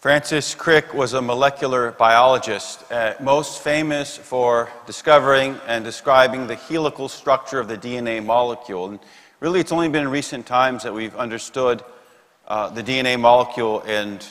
[0.00, 7.08] Francis Crick was a molecular biologist, uh, most famous for discovering and describing the helical
[7.08, 8.90] structure of the DNA molecule.
[8.90, 9.00] And
[9.40, 11.82] really, it's only been in recent times that we've understood
[12.46, 14.24] uh, the DNA molecule and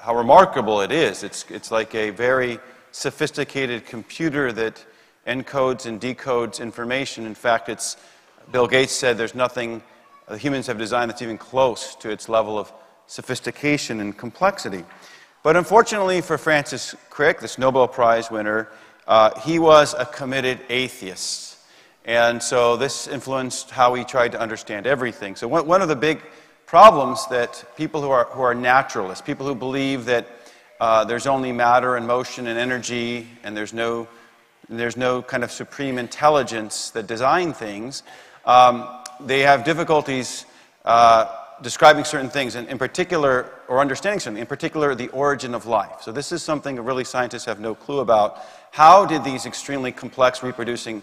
[0.00, 1.22] how remarkable it is.
[1.22, 2.58] It's, it's like a very
[2.90, 4.84] sophisticated computer that
[5.28, 7.24] encodes and decodes information.
[7.24, 7.96] In fact, it's,
[8.50, 9.80] Bill Gates said there's nothing
[10.26, 12.72] uh, humans have designed that's even close to its level of
[13.06, 14.84] sophistication and complexity.
[15.42, 18.68] But unfortunately for Francis Crick, this Nobel Prize winner,
[19.06, 21.58] uh, he was a committed atheist.
[22.06, 25.36] And so this influenced how he tried to understand everything.
[25.36, 26.22] So, one, one of the big
[26.66, 30.26] problems that people who are, who are naturalists, people who believe that
[30.80, 34.08] uh, there's only matter and motion and energy, and there's no,
[34.68, 38.02] there's no kind of supreme intelligence that design things,
[38.44, 38.88] um,
[39.20, 40.46] they have difficulties.
[40.84, 45.66] Uh, describing certain things, and in particular, or understanding something, in particular, the origin of
[45.66, 46.02] life.
[46.02, 48.42] So, this is something that really scientists have no clue about.
[48.70, 51.02] How did these extremely complex reproducing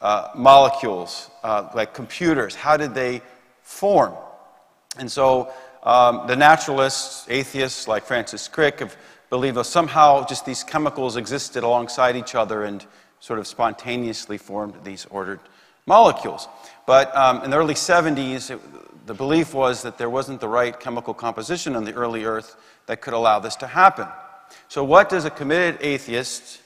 [0.00, 3.22] uh, molecules, uh, like computers, how did they
[3.62, 4.14] form?
[4.98, 8.96] And so, um, the naturalists, atheists like Francis Crick, have
[9.30, 12.84] believed that somehow just these chemicals existed alongside each other and
[13.20, 15.40] sort of spontaneously formed these ordered
[15.86, 16.48] molecules.
[16.86, 18.60] But um, in the early 70s, it,
[19.06, 22.56] the belief was that there wasn't the right chemical composition on the early Earth
[22.86, 24.06] that could allow this to happen.
[24.68, 26.60] So, what does a committed atheist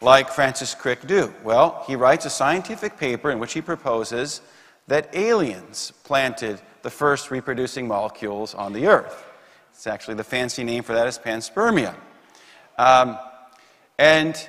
[0.00, 1.32] like Francis Crick do?
[1.44, 4.40] Well, he writes a scientific paper in which he proposes
[4.86, 9.24] that aliens planted the first reproducing molecules on the Earth.
[9.72, 11.94] It's actually the fancy name for that is panspermia.
[12.78, 13.18] Um,
[13.98, 14.48] and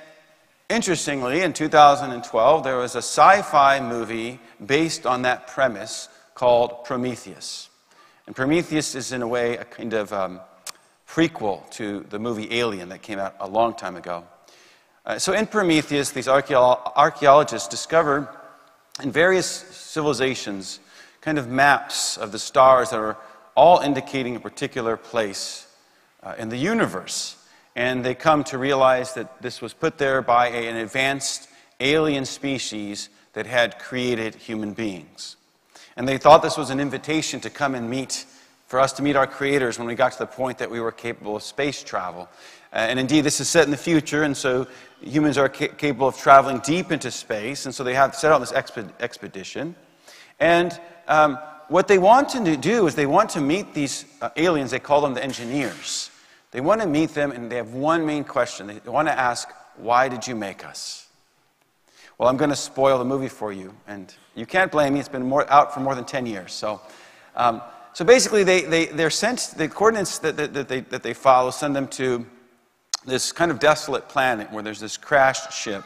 [0.69, 6.07] interestingly, in 2012, there was a sci fi movie based on that premise
[6.39, 7.69] called Prometheus.
[8.25, 10.39] And Prometheus is, in a way, a kind of um,
[11.05, 14.23] prequel to the movie Alien that came out a long time ago.
[15.05, 18.33] Uh, so, in Prometheus, these archaeologists discover
[19.03, 20.79] in various civilizations
[21.19, 23.17] kind of maps of the stars that are
[23.55, 25.67] all indicating a particular place
[26.23, 27.35] uh, in the universe.
[27.75, 31.49] And they come to realize that this was put there by a, an advanced
[31.81, 35.35] alien species that had created human beings.
[35.95, 38.25] And they thought this was an invitation to come and meet,
[38.67, 40.91] for us to meet our creators when we got to the point that we were
[40.91, 42.29] capable of space travel.
[42.71, 44.67] Uh, and indeed, this is set in the future, and so
[45.01, 48.39] humans are ca- capable of traveling deep into space, and so they have set out
[48.39, 49.75] this exp- expedition.
[50.39, 54.71] And um, what they want to do is they want to meet these uh, aliens,
[54.71, 56.11] they call them the engineers.
[56.51, 58.67] They want to meet them, and they have one main question.
[58.67, 61.08] They want to ask, Why did you make us?
[62.19, 64.99] Well, I'm going to spoil the movie for you, and you can't blame me.
[64.99, 66.51] It's been more, out for more than 10 years.
[66.51, 66.81] So,
[67.33, 67.61] um,
[67.93, 71.49] so basically, they, they, they're sent, the coordinates that, that, that, they, that they follow
[71.49, 72.25] send them to
[73.05, 75.85] this kind of desolate planet where there's this crashed ship.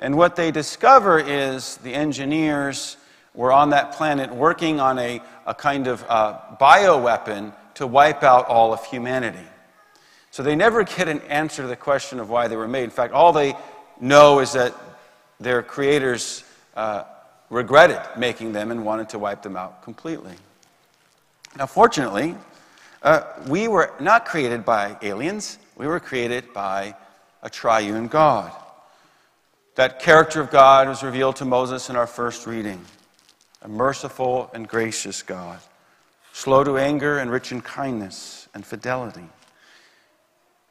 [0.00, 2.96] And what they discover is the engineers
[3.32, 8.46] were on that planet working on a, a kind of uh, bioweapon to wipe out
[8.48, 9.38] all of humanity.
[10.32, 12.82] So they never get an answer to the question of why they were made.
[12.82, 13.54] In fact, all they
[14.00, 14.74] know is that
[15.40, 16.44] their creators
[16.76, 17.04] uh,
[17.48, 20.34] regretted making them and wanted to wipe them out completely.
[21.56, 22.36] Now, fortunately,
[23.02, 26.94] uh, we were not created by aliens, we were created by
[27.42, 28.52] a triune God.
[29.74, 32.84] That character of God was revealed to Moses in our first reading
[33.62, 35.58] a merciful and gracious God,
[36.32, 39.28] slow to anger and rich in kindness and fidelity.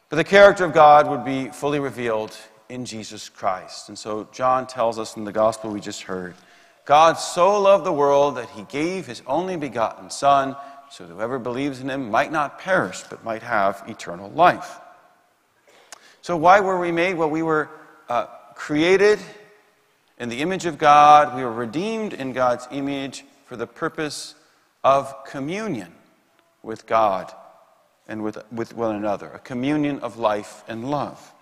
[0.09, 2.35] But the character of God would be fully revealed
[2.69, 3.89] in Jesus Christ.
[3.89, 6.35] And so John tells us in the gospel we just heard
[6.85, 10.55] God so loved the world that he gave his only begotten Son,
[10.89, 14.79] so that whoever believes in him might not perish, but might have eternal life.
[16.23, 17.13] So, why were we made?
[17.13, 17.69] Well, we were
[18.07, 18.25] uh,
[18.55, 19.19] created
[20.19, 24.35] in the image of God, we were redeemed in God's image for the purpose
[24.83, 25.93] of communion
[26.61, 27.33] with God
[28.05, 31.33] and with, with one another, a communion of life and love.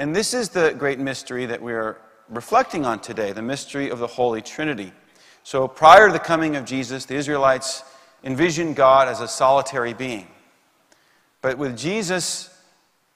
[0.00, 1.98] And this is the great mystery that we are
[2.30, 4.92] reflecting on today the mystery of the Holy Trinity.
[5.42, 7.84] So, prior to the coming of Jesus, the Israelites
[8.24, 10.26] envisioned God as a solitary being.
[11.42, 12.48] But with Jesus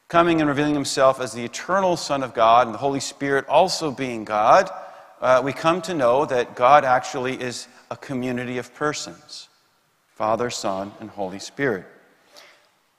[0.08, 3.90] coming and revealing himself as the eternal Son of God and the Holy Spirit also
[3.90, 4.69] being God,
[5.22, 9.48] uh, we come to know that God actually is a community of persons
[10.08, 11.86] Father, Son, and Holy Spirit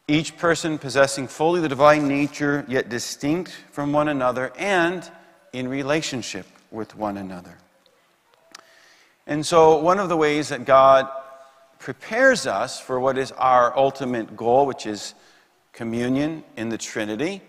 [0.07, 5.09] each person possessing fully the divine nature, yet distinct from one another and
[5.51, 7.57] in relationship with one another.
[9.25, 11.07] And so, one of the ways that God
[11.79, 15.15] prepares us for what is our ultimate goal, which is
[15.73, 17.41] communion in the Trinity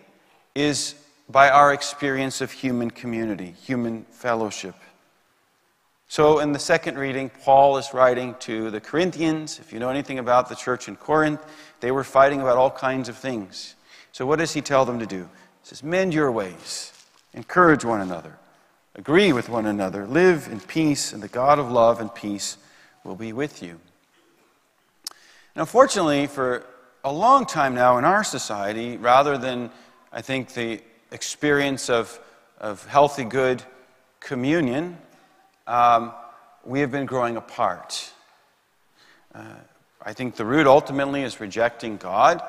[0.55, 0.95] is
[1.29, 4.75] by our experience of human community, human fellowship.
[6.09, 9.59] So, in the second reading, Paul is writing to the Corinthians.
[9.59, 11.45] If you know anything about the church in Corinth,
[11.81, 13.75] they were fighting about all kinds of things.
[14.13, 15.29] So, what does he tell them to do?
[15.63, 16.93] He says, Mend your ways,
[17.35, 18.39] encourage one another,
[18.95, 22.57] agree with one another, live in peace, and the God of love and peace
[23.03, 23.81] will be with you.
[25.57, 26.65] And unfortunately, for
[27.03, 29.71] a long time now in our society, rather than,
[30.13, 30.81] I think, the
[31.11, 32.21] experience of,
[32.59, 33.65] of healthy, good
[34.21, 34.99] communion,
[35.67, 36.13] um,
[36.65, 38.13] we have been growing apart.
[39.35, 39.43] Uh,
[40.03, 42.43] I think the root ultimately is rejecting God.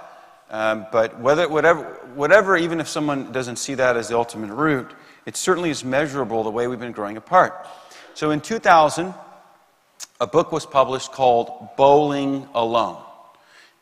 [0.49, 1.83] Um, but whether, whatever,
[2.15, 4.89] whatever, even if someone doesn't see that as the ultimate root,
[5.25, 7.67] it certainly is measurable the way we've been growing apart.
[8.13, 9.13] So in 2000,
[10.21, 13.01] a book was published called Bowling Alone.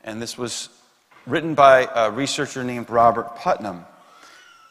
[0.04, 0.70] And this was
[1.26, 3.86] written by a researcher named Robert Putnam.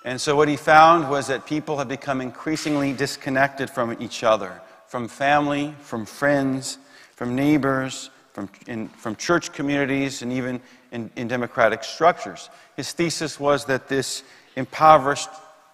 [0.05, 4.61] And so what he found was that people had become increasingly disconnected from each other,
[4.87, 6.79] from family, from friends,
[7.17, 10.61] from neighbors, from, in, from church communities, and even
[10.93, 12.51] in, in democratic structures.
[12.77, 14.23] His thesis was that this
[14.57, 15.31] impoverished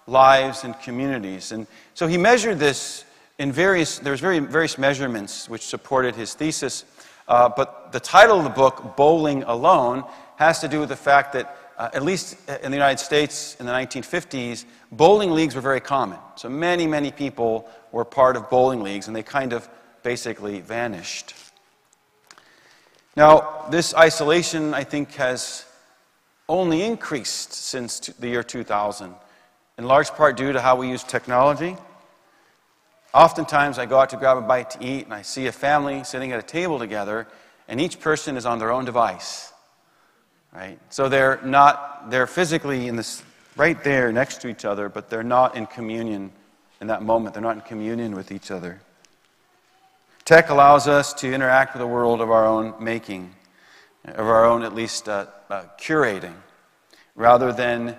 [0.07, 1.51] lives and communities.
[1.51, 3.03] And so he measured this
[3.37, 6.85] in various, there's very, various measurements which supported his thesis.
[7.27, 10.03] Uh, but the title of the book, Bowling Alone,
[10.37, 13.65] has to do with the fact that uh, at least in the United States in
[13.65, 16.19] the 1950s, bowling leagues were very common.
[16.35, 19.67] So many, many people were part of bowling leagues, and they kind of
[20.03, 21.33] basically vanished.
[23.15, 25.65] Now, this isolation, I think, has
[26.47, 29.13] only increased since the year 2000,
[29.77, 31.77] in large part due to how we use technology.
[33.13, 36.03] Oftentimes, I go out to grab a bite to eat, and I see a family
[36.03, 37.27] sitting at a table together,
[37.67, 39.50] and each person is on their own device
[40.53, 40.79] right?
[40.89, 43.23] So they're not, they're physically in this,
[43.55, 46.31] right there next to each other, but they're not in communion
[46.79, 47.33] in that moment.
[47.33, 48.81] They're not in communion with each other.
[50.25, 53.33] Tech allows us to interact with a world of our own making,
[54.05, 56.33] of our own, at least, uh, uh, curating,
[57.15, 57.95] rather than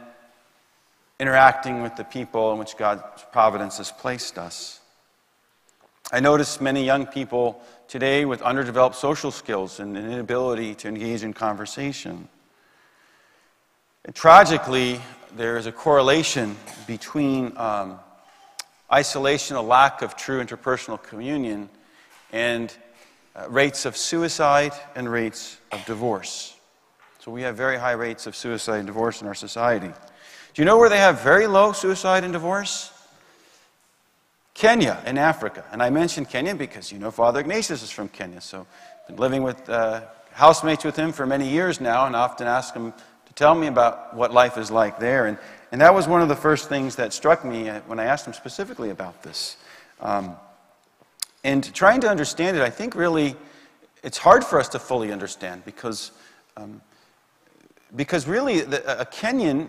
[1.20, 4.80] interacting with the people in which God's providence has placed us.
[6.10, 11.22] I notice many young people today with underdeveloped social skills and an inability to engage
[11.22, 12.28] in conversation.
[14.04, 15.00] And tragically,
[15.36, 16.56] there is a correlation
[16.88, 18.00] between um,
[18.92, 21.68] isolation, a lack of true interpersonal communion,
[22.32, 22.74] and
[23.36, 26.56] uh, rates of suicide and rates of divorce.
[27.20, 29.86] So we have very high rates of suicide and divorce in our society.
[29.86, 32.92] Do you know where they have very low suicide and divorce?
[34.52, 35.64] Kenya in Africa.
[35.70, 38.40] And I mentioned Kenya because you know Father Ignatius is from Kenya.
[38.40, 38.66] So
[39.02, 40.02] I've been living with uh,
[40.32, 42.92] housemates with him for many years now and often ask him
[43.32, 45.26] to tell me about what life is like there.
[45.26, 45.38] And,
[45.70, 48.26] and that was one of the first things that struck me uh, when I asked
[48.26, 49.56] him specifically about this.
[50.00, 50.36] Um,
[51.44, 53.36] and trying to understand it, I think really
[54.02, 56.12] it's hard for us to fully understand because,
[56.56, 56.82] um,
[57.96, 59.68] because really the, a Kenyan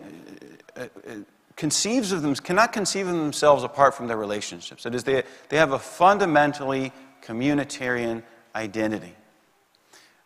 [0.76, 1.14] uh, uh,
[1.56, 4.84] conceives of them, cannot conceive of themselves apart from their relationships.
[4.84, 6.92] That is, they, they have a fundamentally
[7.24, 8.24] communitarian
[8.56, 9.14] identity.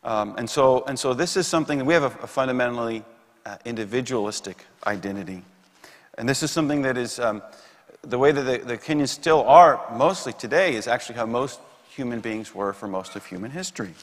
[0.03, 3.03] Um, and, so, and so this is something that we have a, a fundamentally
[3.47, 5.41] uh, individualistic identity.
[6.17, 7.41] And this is something that is um,
[8.01, 12.19] the way that the, the Kenyans still are mostly today is actually how most human
[12.19, 13.93] beings were for most of human history.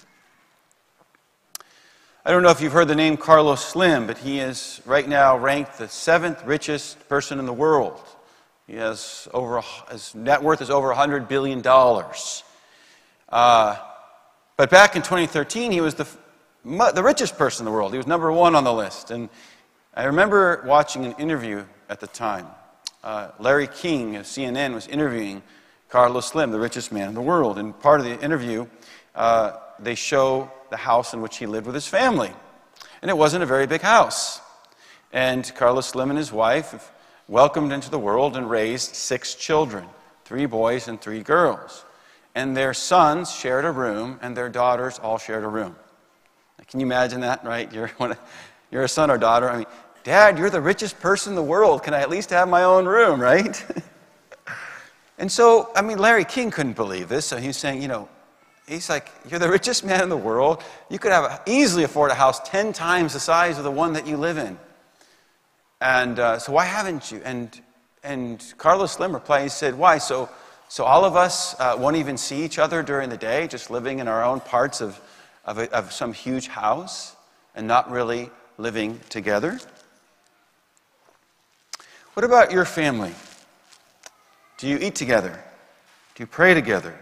[2.24, 5.36] I don't know if you've heard the name Carlos Slim, but he is right now
[5.36, 8.00] ranked the seventh richest person in the world.
[8.66, 11.62] He has over, his net worth is over $100 billion.
[13.28, 13.76] Uh,
[14.56, 16.08] but back in 2013, he was the
[16.64, 17.92] the richest person in the world.
[17.92, 19.10] He was number one on the list.
[19.10, 19.28] And
[19.94, 22.46] I remember watching an interview at the time.
[23.02, 25.42] Uh, Larry King of CNN was interviewing
[25.90, 27.58] Carlos Slim, the richest man in the world.
[27.58, 28.66] And part of the interview,
[29.14, 32.32] uh, they show the house in which he lived with his family.
[33.02, 34.40] And it wasn't a very big house.
[35.12, 36.90] And Carlos Slim and his wife
[37.28, 39.86] welcomed into the world and raised six children
[40.24, 41.84] three boys and three girls.
[42.34, 45.76] And their sons shared a room, and their daughters all shared a room.
[46.68, 47.72] Can you imagine that, right?
[47.72, 47.90] You're,
[48.70, 49.50] you're a son or daughter.
[49.50, 49.66] I mean,
[50.04, 51.82] Dad, you're the richest person in the world.
[51.82, 53.64] Can I at least have my own room, right?
[55.18, 57.24] and so, I mean, Larry King couldn't believe this.
[57.24, 58.08] So he's saying, you know,
[58.68, 60.62] he's like, You're the richest man in the world.
[60.90, 64.06] You could have easily afford a house 10 times the size of the one that
[64.06, 64.58] you live in.
[65.80, 67.20] And uh, so, why haven't you?
[67.24, 67.58] And,
[68.02, 69.98] and Carlos Slim replied, He said, Why?
[69.98, 70.28] So,
[70.68, 74.00] so all of us uh, won't even see each other during the day, just living
[74.00, 75.00] in our own parts of
[75.46, 77.16] of, a, of some huge house
[77.54, 79.58] and not really living together.
[82.14, 83.14] What about your family?
[84.58, 85.42] Do you eat together?
[86.14, 86.98] Do you pray together?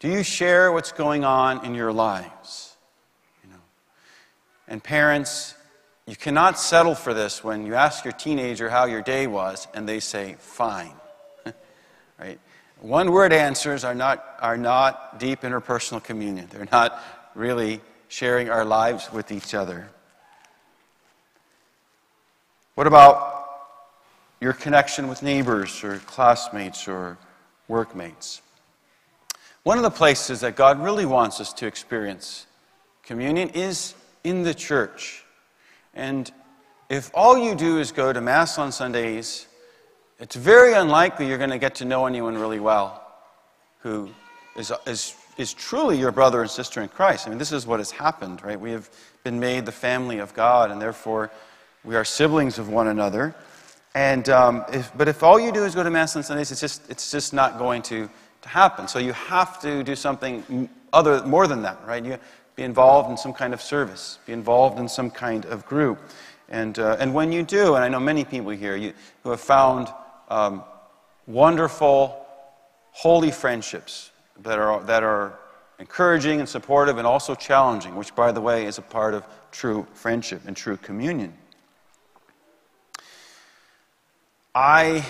[0.00, 2.74] Do you share what's going on in your lives?
[3.44, 3.60] You know?
[4.66, 5.54] And parents,
[6.06, 9.88] you cannot settle for this when you ask your teenager how your day was and
[9.88, 10.92] they say, fine.
[12.18, 12.40] right?
[12.80, 16.48] One word answers are not, are not deep interpersonal communion.
[16.50, 17.00] They're not
[17.34, 19.88] really sharing our lives with each other.
[22.74, 23.30] What about
[24.40, 27.18] your connection with neighbors or classmates or
[27.68, 28.40] workmates.
[29.62, 32.46] One of the places that God really wants us to experience
[33.02, 33.94] communion is
[34.24, 35.24] in the church.
[35.94, 36.30] And
[36.88, 39.46] if all you do is go to Mass on Sundays,
[40.20, 43.02] it's very unlikely you're going to get to know anyone really well
[43.78, 44.10] who
[44.54, 47.26] is, is, is truly your brother and sister in Christ.
[47.26, 48.60] I mean, this is what has happened, right?
[48.60, 48.90] We have
[49.24, 51.30] been made the family of God, and therefore
[51.84, 53.34] we are siblings of one another.
[53.94, 56.60] And, um, if, but if all you do is go to Mass on Sundays, it's
[56.60, 58.10] just, it's just not going to,
[58.42, 58.86] to happen.
[58.88, 62.04] So you have to do something other, more than that, right?
[62.04, 62.18] You
[62.54, 65.98] be involved in some kind of service, be involved in some kind of group.
[66.50, 69.40] And, uh, and when you do, and I know many people here you, who have
[69.40, 69.88] found
[70.30, 70.64] um,
[71.26, 72.24] wonderful,
[72.92, 74.10] holy friendships
[74.42, 75.38] that are, that are
[75.78, 79.86] encouraging and supportive and also challenging, which, by the way, is a part of true
[79.92, 81.34] friendship and true communion.
[84.54, 85.04] I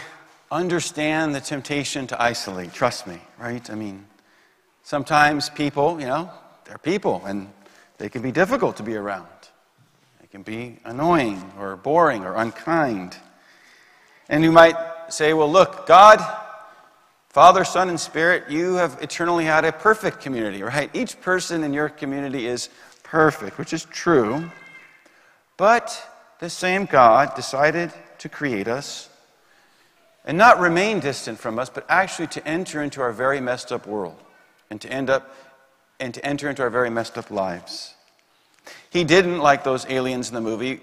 [0.50, 3.68] understand the temptation to isolate, trust me, right?
[3.70, 4.06] I mean,
[4.82, 6.30] sometimes people, you know,
[6.64, 7.50] they're people and
[7.98, 9.26] they can be difficult to be around.
[10.20, 13.16] They can be annoying or boring or unkind.
[14.28, 14.76] And you might
[15.12, 16.20] say, well, look, God,
[17.28, 20.90] Father, Son, and Spirit, you have eternally had a perfect community, right?
[20.94, 22.68] Each person in your community is
[23.02, 24.50] perfect, which is true.
[25.56, 26.06] But
[26.40, 29.08] the same God decided to create us
[30.24, 33.86] and not remain distant from us, but actually to enter into our very messed up
[33.86, 34.20] world
[34.70, 35.34] and to end up
[36.00, 37.94] and to enter into our very messed up lives.
[38.88, 40.80] He didn't, like those aliens in the movie,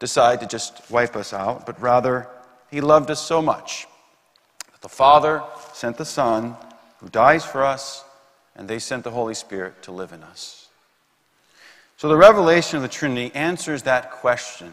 [0.00, 2.28] decide to just wipe us out, but rather
[2.70, 3.86] he loved us so much
[4.72, 6.56] that the Father sent the Son
[6.98, 8.04] who dies for us,
[8.56, 10.68] and they sent the Holy Spirit to live in us.
[11.96, 14.72] So the revelation of the Trinity answers that question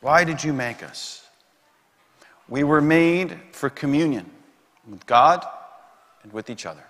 [0.00, 1.26] Why did you make us?
[2.48, 4.30] We were made for communion
[4.88, 5.46] with God
[6.22, 6.84] and with each other.